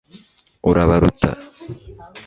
[0.69, 1.31] urabaruta